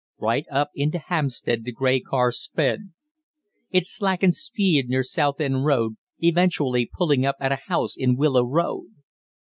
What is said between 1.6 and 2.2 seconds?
the grey